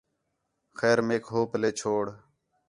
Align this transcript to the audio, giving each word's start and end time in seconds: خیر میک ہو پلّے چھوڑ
خیر 0.77 0.97
میک 1.07 1.23
ہو 1.31 1.39
پلّے 1.51 1.71
چھوڑ 1.79 2.03